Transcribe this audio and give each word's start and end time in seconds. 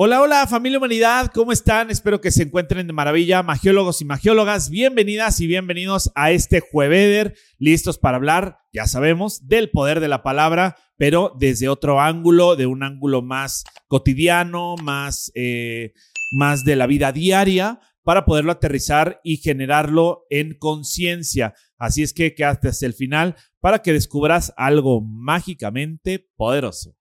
Hola, 0.00 0.22
hola 0.22 0.46
familia 0.46 0.78
humanidad, 0.78 1.32
¿cómo 1.34 1.50
están? 1.50 1.90
Espero 1.90 2.20
que 2.20 2.30
se 2.30 2.44
encuentren 2.44 2.86
de 2.86 2.92
maravilla, 2.92 3.42
magiólogos 3.42 4.00
y 4.00 4.04
magiólogas. 4.04 4.70
Bienvenidas 4.70 5.40
y 5.40 5.48
bienvenidos 5.48 6.12
a 6.14 6.30
este 6.30 6.60
Jueveder, 6.60 7.34
listos 7.58 7.98
para 7.98 8.16
hablar, 8.16 8.60
ya 8.72 8.86
sabemos, 8.86 9.48
del 9.48 9.70
poder 9.70 9.98
de 9.98 10.06
la 10.06 10.22
palabra, 10.22 10.76
pero 10.96 11.34
desde 11.36 11.68
otro 11.68 12.00
ángulo, 12.00 12.54
de 12.54 12.66
un 12.66 12.84
ángulo 12.84 13.22
más 13.22 13.64
cotidiano, 13.88 14.76
más, 14.76 15.32
eh, 15.34 15.94
más 16.30 16.62
de 16.62 16.76
la 16.76 16.86
vida 16.86 17.10
diaria, 17.10 17.80
para 18.04 18.24
poderlo 18.24 18.52
aterrizar 18.52 19.20
y 19.24 19.38
generarlo 19.38 20.26
en 20.30 20.56
conciencia. 20.60 21.54
Así 21.76 22.04
es 22.04 22.12
que 22.12 22.36
quédate 22.36 22.68
hasta 22.68 22.86
el 22.86 22.94
final 22.94 23.34
para 23.58 23.80
que 23.80 23.92
descubras 23.92 24.54
algo 24.56 25.00
mágicamente 25.00 26.28
poderoso. 26.36 26.94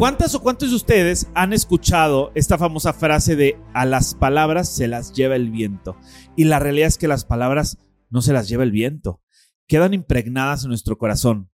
¿Cuántas 0.00 0.34
o 0.34 0.40
cuántos 0.40 0.70
de 0.70 0.76
ustedes 0.76 1.28
han 1.34 1.52
escuchado 1.52 2.32
esta 2.34 2.56
famosa 2.56 2.94
frase 2.94 3.36
de 3.36 3.58
a 3.74 3.84
las 3.84 4.14
palabras 4.14 4.74
se 4.74 4.88
las 4.88 5.12
lleva 5.12 5.36
el 5.36 5.50
viento? 5.50 5.94
Y 6.38 6.44
la 6.44 6.58
realidad 6.58 6.88
es 6.88 6.96
que 6.96 7.06
las 7.06 7.26
palabras 7.26 7.76
no 8.08 8.22
se 8.22 8.32
las 8.32 8.48
lleva 8.48 8.64
el 8.64 8.70
viento, 8.70 9.20
quedan 9.68 9.92
impregnadas 9.92 10.62
en 10.62 10.70
nuestro 10.70 10.96
corazón, 10.96 11.50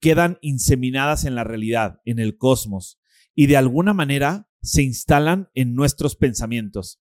quedan 0.00 0.38
inseminadas 0.40 1.24
en 1.24 1.36
la 1.36 1.44
realidad, 1.44 2.00
en 2.04 2.18
el 2.18 2.36
cosmos, 2.36 2.98
y 3.36 3.46
de 3.46 3.56
alguna 3.56 3.94
manera 3.94 4.50
se 4.60 4.82
instalan 4.82 5.48
en 5.54 5.76
nuestros 5.76 6.16
pensamientos. 6.16 7.00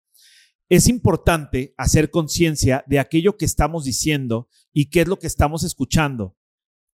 Es 0.69 0.89
importante 0.89 1.73
hacer 1.79 2.11
conciencia 2.11 2.83
de 2.89 2.99
aquello 2.99 3.37
que 3.37 3.45
estamos 3.45 3.85
diciendo 3.85 4.49
y 4.73 4.87
qué 4.87 5.03
es 5.03 5.07
lo 5.07 5.21
que 5.21 5.29
estamos 5.29 5.63
escuchando. 5.63 6.37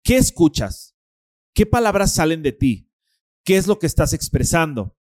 ¿Qué 0.01 0.15
escuchas? 0.15 0.95
¿Qué 1.53 1.65
palabras 1.65 2.13
salen 2.13 2.41
de 2.41 2.53
ti? 2.53 2.89
¿Qué 3.45 3.57
es 3.57 3.67
lo 3.67 3.77
que 3.77 3.85
estás 3.85 4.11
expresando? 4.13 4.97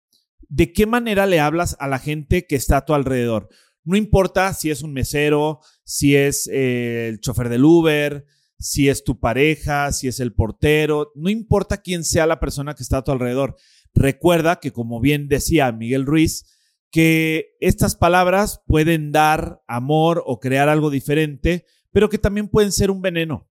¿De 0.50 0.72
qué 0.72 0.86
manera 0.86 1.24
le 1.26 1.40
hablas 1.40 1.76
a 1.80 1.88
la 1.88 1.98
gente 1.98 2.46
que 2.46 2.56
está 2.56 2.76
a 2.76 2.84
tu 2.84 2.92
alrededor? 2.92 3.48
No 3.84 3.96
importa 3.96 4.52
si 4.52 4.70
es 4.70 4.82
un 4.82 4.92
mesero, 4.92 5.60
si 5.82 6.14
es 6.14 6.48
eh, 6.52 7.08
el 7.08 7.20
chofer 7.20 7.48
del 7.48 7.64
Uber, 7.64 8.26
si 8.58 8.90
es 8.90 9.02
tu 9.02 9.18
pareja, 9.18 9.92
si 9.92 10.08
es 10.08 10.20
el 10.20 10.34
portero, 10.34 11.10
no 11.14 11.30
importa 11.30 11.80
quién 11.80 12.04
sea 12.04 12.26
la 12.26 12.38
persona 12.38 12.74
que 12.74 12.82
está 12.82 12.98
a 12.98 13.04
tu 13.04 13.12
alrededor. 13.12 13.56
Recuerda 13.94 14.60
que, 14.60 14.72
como 14.72 15.00
bien 15.00 15.26
decía 15.26 15.72
Miguel 15.72 16.04
Ruiz, 16.04 16.44
que 16.90 17.56
estas 17.60 17.96
palabras 17.96 18.60
pueden 18.66 19.10
dar 19.10 19.62
amor 19.66 20.22
o 20.26 20.38
crear 20.38 20.68
algo 20.68 20.90
diferente, 20.90 21.64
pero 21.92 22.10
que 22.10 22.18
también 22.18 22.48
pueden 22.48 22.72
ser 22.72 22.90
un 22.90 23.00
veneno. 23.00 23.50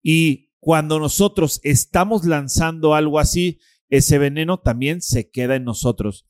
Y 0.00 0.52
cuando 0.60 1.00
nosotros 1.00 1.60
estamos 1.64 2.24
lanzando 2.24 2.94
algo 2.94 3.18
así, 3.18 3.58
ese 3.88 4.18
veneno 4.18 4.60
también 4.60 5.00
se 5.00 5.30
queda 5.30 5.56
en 5.56 5.64
nosotros. 5.64 6.26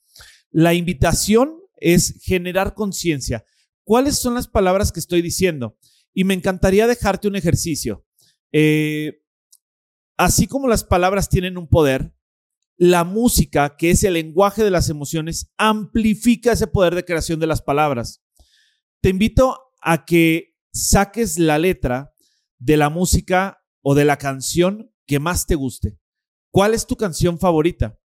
La 0.51 0.73
invitación 0.73 1.59
es 1.77 2.19
generar 2.21 2.73
conciencia. 2.73 3.45
¿Cuáles 3.83 4.17
son 4.17 4.35
las 4.35 4.47
palabras 4.47 4.91
que 4.91 4.99
estoy 4.99 5.21
diciendo? 5.21 5.77
Y 6.13 6.23
me 6.23 6.33
encantaría 6.33 6.87
dejarte 6.87 7.27
un 7.27 7.35
ejercicio. 7.35 8.05
Eh, 8.51 9.21
así 10.17 10.47
como 10.47 10.67
las 10.67 10.83
palabras 10.83 11.29
tienen 11.29 11.57
un 11.57 11.67
poder, 11.67 12.13
la 12.77 13.03
música, 13.03 13.75
que 13.75 13.91
es 13.91 14.03
el 14.03 14.13
lenguaje 14.13 14.63
de 14.63 14.71
las 14.71 14.89
emociones, 14.89 15.51
amplifica 15.57 16.53
ese 16.53 16.67
poder 16.67 16.95
de 16.95 17.03
creación 17.03 17.39
de 17.39 17.47
las 17.47 17.61
palabras. 17.61 18.23
Te 19.01 19.09
invito 19.09 19.59
a 19.81 20.05
que 20.05 20.55
saques 20.71 21.37
la 21.37 21.57
letra 21.57 22.13
de 22.57 22.77
la 22.77 22.89
música 22.89 23.63
o 23.81 23.95
de 23.95 24.05
la 24.05 24.17
canción 24.17 24.93
que 25.05 25.19
más 25.19 25.45
te 25.45 25.55
guste. 25.55 25.97
¿Cuál 26.51 26.73
es 26.73 26.87
tu 26.87 26.95
canción 26.95 27.39
favorita? 27.39 27.99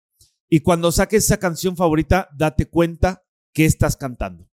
Y 0.48 0.60
cuando 0.60 0.92
saques 0.92 1.24
esa 1.24 1.38
canción 1.38 1.76
favorita, 1.76 2.28
date 2.36 2.66
cuenta 2.66 3.24
qué 3.52 3.64
estás 3.64 3.96
cantando, 3.96 4.50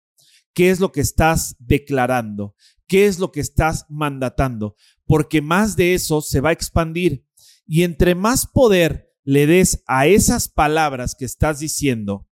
qué 0.52 0.70
es 0.70 0.80
lo 0.80 0.92
que 0.92 1.00
estás 1.00 1.54
declarando, 1.58 2.54
qué 2.86 3.06
es 3.06 3.19
lo 3.19 3.30
que 3.30 3.41
estás 3.41 3.86
mandatando, 3.88 4.74
porque 5.04 5.41
más 5.41 5.76
de 5.76 5.94
eso 5.94 6.20
se 6.20 6.41
va 6.41 6.50
a 6.50 6.52
expandir. 6.52 7.24
Y 7.66 7.82
entre 7.82 8.14
más 8.14 8.47
poder 8.47 9.14
le 9.24 9.47
des 9.47 9.82
a 9.86 10.06
esas 10.06 10.48
palabras 10.48 11.14
que 11.14 11.24
estás 11.24 11.60
diciendo 11.60 12.28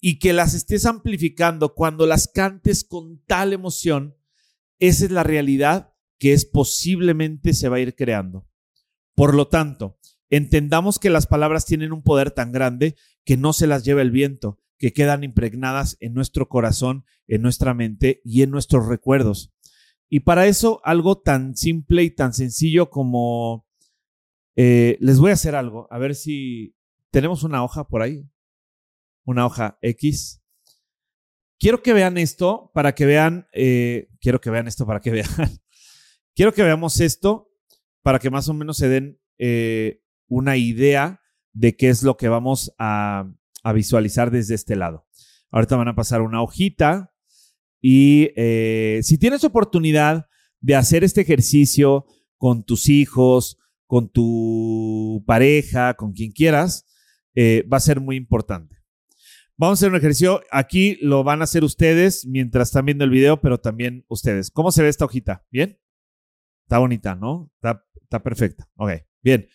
y 0.00 0.18
que 0.18 0.32
las 0.32 0.54
estés 0.54 0.86
amplificando 0.86 1.74
cuando 1.74 2.06
las 2.06 2.28
cantes 2.28 2.84
con 2.84 3.22
tal 3.26 3.52
emoción, 3.52 4.16
esa 4.78 5.04
es 5.04 5.10
la 5.10 5.22
realidad 5.22 5.92
que 6.18 6.32
es 6.32 6.44
posiblemente 6.44 7.54
se 7.54 7.68
va 7.68 7.76
a 7.76 7.80
ir 7.80 7.94
creando. 7.94 8.48
Por 9.14 9.34
lo 9.34 9.48
tanto, 9.48 9.98
Entendamos 10.30 10.98
que 11.00 11.10
las 11.10 11.26
palabras 11.26 11.66
tienen 11.66 11.92
un 11.92 12.02
poder 12.02 12.30
tan 12.30 12.52
grande 12.52 12.96
que 13.24 13.36
no 13.36 13.52
se 13.52 13.66
las 13.66 13.84
lleva 13.84 14.00
el 14.00 14.12
viento, 14.12 14.58
que 14.78 14.92
quedan 14.92 15.24
impregnadas 15.24 15.96
en 16.00 16.14
nuestro 16.14 16.48
corazón, 16.48 17.04
en 17.26 17.42
nuestra 17.42 17.74
mente 17.74 18.22
y 18.24 18.42
en 18.42 18.50
nuestros 18.50 18.86
recuerdos. 18.86 19.52
Y 20.08 20.20
para 20.20 20.46
eso, 20.46 20.80
algo 20.84 21.18
tan 21.18 21.56
simple 21.56 22.02
y 22.02 22.10
tan 22.10 22.32
sencillo 22.32 22.90
como... 22.90 23.66
Eh, 24.56 24.98
les 25.00 25.18
voy 25.18 25.30
a 25.30 25.34
hacer 25.34 25.54
algo, 25.54 25.86
a 25.90 25.98
ver 25.98 26.14
si 26.14 26.74
tenemos 27.10 27.44
una 27.44 27.64
hoja 27.64 27.86
por 27.86 28.02
ahí, 28.02 28.28
una 29.24 29.46
hoja 29.46 29.78
X. 29.80 30.42
Quiero 31.58 31.82
que 31.82 31.92
vean 31.92 32.18
esto 32.18 32.70
para 32.74 32.94
que 32.94 33.06
vean, 33.06 33.46
eh, 33.52 34.08
quiero 34.20 34.40
que 34.40 34.50
vean 34.50 34.66
esto 34.66 34.86
para 34.86 35.00
que 35.00 35.10
vean, 35.12 35.28
quiero 36.34 36.52
que 36.52 36.62
veamos 36.62 37.00
esto 37.00 37.50
para 38.02 38.18
que 38.18 38.30
más 38.30 38.48
o 38.48 38.54
menos 38.54 38.76
se 38.76 38.88
den 38.88 39.20
eh, 39.38 40.02
una 40.30 40.56
idea 40.56 41.20
de 41.52 41.76
qué 41.76 41.90
es 41.90 42.02
lo 42.02 42.16
que 42.16 42.28
vamos 42.28 42.72
a, 42.78 43.26
visualizar 43.74 44.30
desde 44.30 44.54
este 44.54 44.74
lado. 44.74 45.06
Ahorita 45.50 45.76
van 45.76 45.88
a 45.88 45.94
pasar 45.94 46.22
una 46.22 46.40
hojita 46.40 47.12
y 47.82 48.30
eh, 48.36 49.00
si 49.02 49.18
tienes 49.18 49.44
oportunidad 49.44 50.28
de 50.60 50.76
hacer 50.76 51.04
este 51.04 51.20
ejercicio 51.20 52.06
con 52.38 52.64
tus 52.64 52.88
hijos, 52.88 53.58
con 53.86 54.08
tu 54.08 55.22
pareja, 55.26 55.94
con 55.94 56.12
quien 56.12 56.32
quieras, 56.32 56.86
eh, 57.34 57.66
va 57.70 57.76
a 57.76 57.80
ser 57.80 58.00
muy 58.00 58.16
importante. 58.16 58.76
Vamos 59.58 59.78
a 59.78 59.80
hacer 59.80 59.90
un 59.90 59.98
ejercicio. 59.98 60.40
Aquí 60.50 60.96
lo 61.02 61.22
van 61.22 61.42
a 61.42 61.44
hacer 61.44 61.64
ustedes 61.64 62.24
mientras 62.24 62.68
están 62.68 62.86
viendo 62.86 63.04
el 63.04 63.10
video, 63.10 63.42
pero 63.42 63.58
también 63.58 64.06
ustedes. 64.08 64.50
¿Cómo 64.50 64.72
se 64.72 64.82
ve 64.82 64.88
esta 64.88 65.04
hojita? 65.04 65.44
¿Bien? 65.50 65.78
Está 66.64 66.78
bonita, 66.78 67.14
¿no? 67.14 67.50
Está, 67.56 67.84
está 68.00 68.22
perfecta. 68.22 68.70
Ok, 68.76 68.92
bien. 69.22 69.48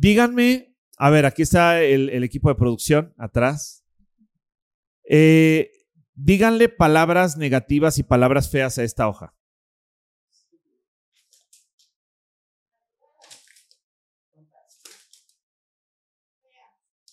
Díganme, 0.00 0.74
a 0.96 1.10
ver, 1.10 1.26
aquí 1.26 1.42
está 1.42 1.82
el, 1.82 2.24
equipo 2.24 2.48
de 2.48 2.54
producción 2.54 3.12
atrás. 3.18 3.84
Eh, 5.04 5.70
díganle 6.14 6.70
palabras 6.70 7.36
negativas 7.36 7.98
y 7.98 8.02
palabras 8.02 8.50
feas 8.50 8.78
a 8.78 8.82
esta 8.82 9.06
hoja. 9.06 9.34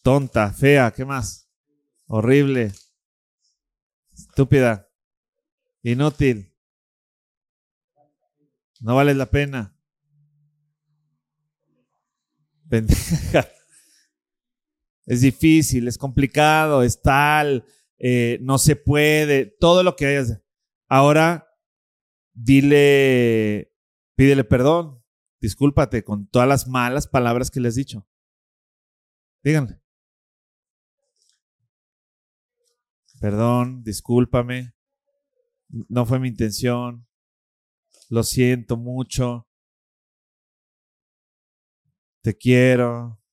Tonta, 0.02 0.54
fea, 0.54 0.90
¿qué 0.92 1.04
más? 1.04 1.52
Horrible, 2.06 2.72
estúpida, 4.14 4.90
inútil, 5.81 6.56
no 8.80 8.96
vale 8.96 9.14
la 9.14 9.25
pena. 9.25 9.76
Es 15.07 15.22
difícil, 15.22 15.88
es 15.88 15.97
complicado, 15.97 16.83
es 16.83 17.01
tal, 17.01 17.65
eh, 17.97 18.39
no 18.42 18.57
se 18.57 18.75
puede, 18.75 19.45
todo 19.45 19.81
lo 19.81 19.95
que 19.95 20.06
hayas. 20.06 20.42
Ahora, 20.89 21.47
dile, 22.33 23.74
pídele 24.15 24.44
perdón, 24.44 25.01
discúlpate 25.39 26.03
con 26.03 26.27
todas 26.27 26.47
las 26.47 26.68
malas 26.68 27.07
palabras 27.07 27.50
que 27.50 27.62
le 27.62 27.69
has 27.69 27.75
dicho. 27.75 28.06
Díganle. 29.44 29.81
Perdón, 33.21 33.83
discúlpame. 33.83 34.74
No 35.69 36.06
fue 36.06 36.19
mi 36.19 36.27
intención. 36.27 37.07
Lo 38.09 38.24
siento 38.24 38.75
mucho 38.75 39.46
te 42.27 42.38
quiero, 42.38 43.24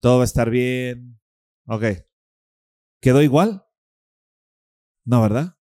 todo 0.00 0.18
va 0.18 0.22
a 0.22 0.24
estar 0.24 0.50
bien. 0.50 1.20
Ok. 1.66 1.82
¿Quedó 3.02 3.22
igual? 3.22 3.66
No, 5.04 5.20
¿verdad? 5.20 5.58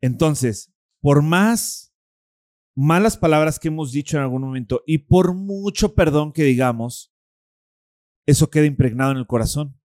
Entonces, 0.00 0.74
por 1.00 1.22
más 1.22 1.94
malas 2.74 3.16
palabras 3.16 3.60
que 3.60 3.68
hemos 3.68 3.92
dicho 3.92 4.16
en 4.16 4.24
algún 4.24 4.42
momento 4.42 4.82
y 4.88 4.98
por 5.06 5.34
mucho 5.34 5.94
perdón 5.94 6.32
que 6.32 6.42
digamos, 6.42 7.14
eso 8.26 8.50
queda 8.50 8.66
impregnado 8.66 9.12
en 9.12 9.18
el 9.18 9.28
corazón. 9.28 9.80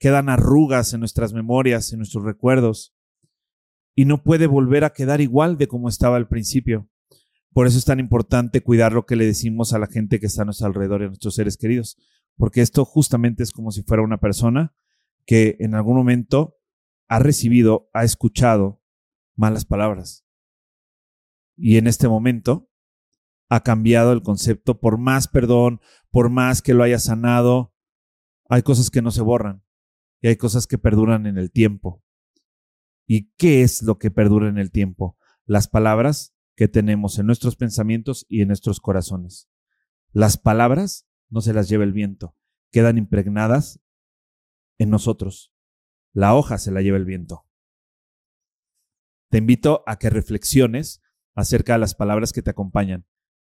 Quedan 0.00 0.28
arrugas 0.28 0.92
en 0.92 0.98
nuestras 0.98 1.32
memorias, 1.32 1.92
en 1.92 2.00
nuestros 2.00 2.24
recuerdos, 2.24 2.96
y 3.94 4.06
no 4.06 4.24
puede 4.24 4.48
volver 4.48 4.82
a 4.82 4.92
quedar 4.92 5.20
igual 5.20 5.56
de 5.56 5.68
como 5.68 5.88
estaba 5.88 6.16
al 6.16 6.26
principio. 6.26 6.90
Por 7.52 7.66
eso 7.66 7.78
es 7.78 7.84
tan 7.84 8.00
importante 8.00 8.62
cuidar 8.62 8.92
lo 8.92 9.06
que 9.06 9.16
le 9.16 9.26
decimos 9.26 9.72
a 9.72 9.78
la 9.78 9.86
gente 9.86 10.20
que 10.20 10.26
está 10.26 10.42
a 10.42 10.44
nuestro 10.44 10.66
alrededor 10.66 11.02
y 11.02 11.04
a 11.04 11.08
nuestros 11.08 11.34
seres 11.34 11.56
queridos, 11.56 11.96
porque 12.36 12.60
esto 12.60 12.84
justamente 12.84 13.42
es 13.42 13.52
como 13.52 13.70
si 13.70 13.82
fuera 13.82 14.02
una 14.02 14.18
persona 14.18 14.74
que 15.26 15.56
en 15.60 15.74
algún 15.74 15.96
momento 15.96 16.56
ha 17.08 17.18
recibido, 17.18 17.90
ha 17.92 18.04
escuchado 18.04 18.82
malas 19.34 19.64
palabras. 19.64 20.26
Y 21.56 21.76
en 21.76 21.86
este 21.86 22.08
momento 22.08 22.70
ha 23.48 23.62
cambiado 23.62 24.12
el 24.12 24.22
concepto, 24.22 24.78
por 24.78 24.98
más 24.98 25.26
perdón, 25.26 25.80
por 26.10 26.30
más 26.30 26.62
que 26.62 26.74
lo 26.74 26.84
haya 26.84 26.98
sanado, 26.98 27.74
hay 28.48 28.62
cosas 28.62 28.90
que 28.90 29.02
no 29.02 29.10
se 29.10 29.22
borran 29.22 29.62
y 30.20 30.28
hay 30.28 30.36
cosas 30.36 30.66
que 30.66 30.78
perduran 30.78 31.26
en 31.26 31.38
el 31.38 31.50
tiempo. 31.50 32.02
¿Y 33.06 33.32
qué 33.36 33.62
es 33.62 33.82
lo 33.82 33.98
que 33.98 34.10
perdura 34.10 34.48
en 34.48 34.58
el 34.58 34.70
tiempo? 34.70 35.16
Las 35.46 35.68
palabras 35.68 36.34
que 36.58 36.66
tenemos 36.66 37.20
en 37.20 37.26
nuestros 37.26 37.54
pensamientos 37.54 38.26
y 38.28 38.42
en 38.42 38.48
nuestros 38.48 38.80
corazones. 38.80 39.48
Las 40.10 40.38
palabras 40.38 41.08
no 41.30 41.40
se 41.40 41.52
las 41.54 41.68
lleva 41.68 41.84
el 41.84 41.92
viento, 41.92 42.34
quedan 42.72 42.98
impregnadas 42.98 43.80
en 44.76 44.90
nosotros. 44.90 45.54
La 46.12 46.34
hoja 46.34 46.58
se 46.58 46.72
la 46.72 46.82
lleva 46.82 46.96
el 46.96 47.04
viento. 47.04 47.46
Te 49.30 49.38
invito 49.38 49.84
a 49.86 50.00
que 50.00 50.10
reflexiones 50.10 51.00
acerca 51.36 51.74
de 51.74 51.78
las 51.78 51.94
palabras 51.94 52.32
que 52.32 52.42
te 52.42 52.50
acompañan 52.50 53.06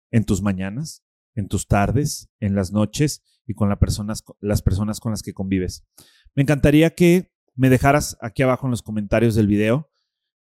en 0.10 0.24
tus 0.24 0.42
mañanas, 0.42 1.04
en 1.36 1.50
tus 1.50 1.68
tardes, 1.68 2.30
en 2.40 2.56
las 2.56 2.72
noches 2.72 3.26
y 3.46 3.56
con 3.56 3.68
las 3.68 3.80
personas, 3.80 4.24
las 4.40 4.62
personas 4.62 5.02
con 5.02 5.12
las 5.12 5.22
que 5.22 5.34
convives. 5.34 5.86
Me 6.34 6.44
encantaría 6.44 6.96
que 6.96 7.34
me 7.56 7.70
dejaras 7.70 8.18
aquí 8.22 8.42
abajo 8.42 8.68
en 8.68 8.72
los 8.72 8.84
comentarios 8.84 9.36
del 9.36 9.48
video 9.48 9.91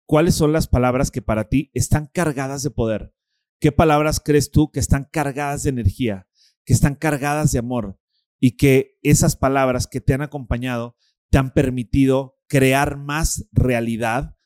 cuáles 0.07 0.35
son 0.35 0.53
las 0.53 0.69
palabras 0.69 1.11
que 1.11 1.23
para 1.23 1.49
ti 1.49 1.71
están 1.75 2.11
cargadas 2.13 2.63
de 2.63 2.71
poder. 2.71 3.13
¿Qué 3.61 3.73
palabras 3.73 4.21
crees 4.21 4.51
tú 4.51 4.71
que 4.71 4.81
están 4.81 5.09
cargadas 5.11 5.63
de 5.63 5.71
energía, 5.71 6.27
que 6.65 6.73
están 6.73 6.95
cargadas 6.95 7.53
de 7.53 7.59
amor 7.59 7.99
y 8.41 8.57
que 8.57 8.99
esas 9.03 9.37
palabras 9.37 9.87
que 9.87 10.01
te 10.01 10.15
han 10.15 10.23
acompañado 10.23 10.97
te 11.31 11.39
han 11.39 11.53
permitido 11.53 12.39
crear 12.47 12.99
más 12.99 13.47
realidad 13.53 14.37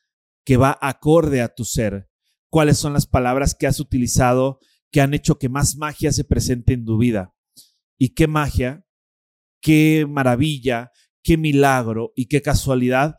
que 0.45 0.57
va 0.57 0.77
acorde 0.81 1.41
a 1.41 1.53
tu 1.53 1.65
ser? 1.65 2.09
¿Cuáles 2.49 2.77
son 2.77 2.93
las 2.93 3.05
palabras 3.05 3.55
que 3.55 3.67
has 3.67 3.79
utilizado 3.79 4.59
que 4.91 5.01
han 5.01 5.13
hecho 5.13 5.37
que 5.37 5.49
más 5.49 5.77
magia 5.77 6.11
se 6.11 6.23
presente 6.23 6.73
en 6.73 6.85
tu 6.85 6.97
vida. 6.97 7.33
Y 7.97 8.09
qué 8.09 8.27
magia, 8.27 8.85
qué 9.61 10.05
maravilla, 10.07 10.91
qué 11.23 11.37
milagro 11.37 12.11
y 12.15 12.27
qué 12.27 12.41
casualidad 12.41 13.15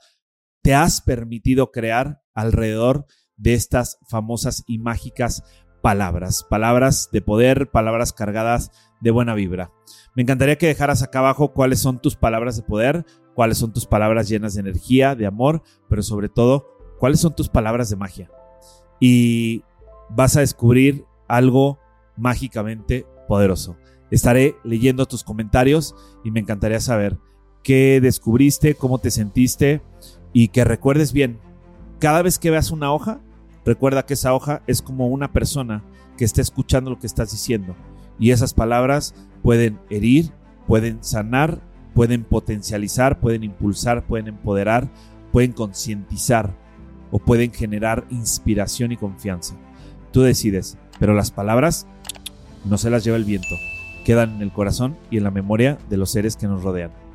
te 0.63 0.75
has 0.75 1.01
permitido 1.01 1.71
crear 1.71 2.20
alrededor 2.35 3.07
de 3.37 3.55
estas 3.55 3.99
famosas 4.09 4.65
y 4.67 4.79
mágicas 4.79 5.43
palabras, 5.83 6.45
palabras 6.49 7.09
de 7.13 7.23
poder, 7.23 7.71
palabras 7.71 8.13
cargadas 8.13 8.71
de 9.01 9.11
buena 9.11 9.35
vibra. 9.35 9.73
Me 10.15 10.23
encantaría 10.23 10.59
que 10.59 10.67
dejaras 10.67 11.03
acá 11.03 11.21
abajo 11.21 11.53
cuáles 11.53 11.81
son 11.81 12.01
tus 12.01 12.17
palabras 12.17 12.57
de 12.57 12.63
poder, 12.63 13.07
cuáles 13.35 13.59
son 13.59 13.73
tus 13.73 13.87
palabras 13.87 14.29
llenas 14.29 14.55
de 14.55 14.61
energía, 14.61 15.15
de 15.15 15.27
amor, 15.27 15.63
pero 15.89 16.03
sobre 16.03 16.29
todo, 16.29 16.67
cuáles 16.99 17.21
son 17.21 17.35
tus 17.35 17.49
palabras 17.49 17.89
de 17.89 17.97
magia. 17.97 18.31
Y 19.01 19.65
vas 20.11 20.37
a 20.37 20.41
descubrir 20.41 21.05
algo 21.29 21.79
mágicamente 22.17 23.07
poderoso. 23.29 23.77
Estaré 24.11 24.57
leyendo 24.65 25.07
tus 25.07 25.25
comentarios 25.25 25.95
y 26.25 26.31
me 26.31 26.41
encantaría 26.41 26.81
saber 26.81 27.17
qué 27.63 28.01
descubriste, 28.03 28.75
cómo 28.75 28.99
te 28.99 29.11
sentiste 29.11 29.81
y 30.33 30.49
que 30.49 30.65
recuerdes 30.65 31.13
bien, 31.13 31.39
cada 32.01 32.23
vez 32.23 32.39
que 32.39 32.51
veas 32.51 32.71
una 32.71 32.93
hoja, 32.93 33.21
recuerda 33.65 34.07
que 34.07 34.15
esa 34.15 34.35
hoja 34.35 34.63
es 34.67 34.83
como 34.83 35.07
una 35.09 35.33
persona 35.33 35.85
que 36.17 36.25
está 36.25 36.41
escuchando 36.41 36.91
lo 36.91 36.99
que 36.99 37.07
estás 37.07 37.31
diciendo 37.31 37.77
y 38.19 38.31
esas 38.31 38.55
palabras 38.55 39.15
pueden 39.43 39.79
herir, 39.91 40.33
pueden 40.67 41.05
sanar, 41.05 41.61
pueden 41.95 42.25
potencializar, 42.25 43.21
pueden 43.21 43.45
impulsar, 43.45 44.07
pueden 44.07 44.29
empoderar, 44.29 44.91
pueden 45.31 45.53
concientizar 45.53 46.55
o 47.11 47.19
pueden 47.19 47.53
generar 47.53 48.07
inspiración 48.11 48.93
y 48.93 48.97
confianza. 48.97 49.55
Tú 50.11 50.23
decides, 50.23 50.79
pero 50.99 51.15
las 51.15 51.31
palabras 51.31 51.87
no 52.65 52.79
se 52.79 52.91
las 52.91 53.05
lleva 53.05 53.17
el 53.17 53.25
viento, 53.25 53.57
quedan 54.05 54.37
en 54.37 54.43
el 54.43 54.53
corazón 54.53 54.97
y 55.11 55.19
en 55.19 55.25
la 55.25 55.31
memoria 55.31 55.79
de 55.89 55.97
los 55.99 56.11
seres 56.11 56.37
que 56.37 56.47
nos 56.47 56.63
rodean. 56.63 57.10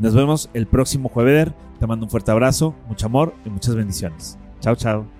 Nos 0.00 0.14
vemos 0.14 0.48
el 0.54 0.66
próximo 0.66 1.10
jueves. 1.10 1.48
Te 1.78 1.86
mando 1.86 2.06
un 2.06 2.10
fuerte 2.10 2.30
abrazo, 2.30 2.74
mucho 2.88 3.06
amor 3.06 3.34
y 3.44 3.50
muchas 3.50 3.74
bendiciones. 3.74 4.38
Chao, 4.60 4.74
chao. 4.74 5.19